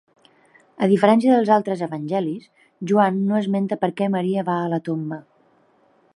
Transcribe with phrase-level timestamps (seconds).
[0.85, 2.49] A diferència dels altres evangelis,
[2.93, 5.23] Joan no esmenta per què Maria va a la tomba.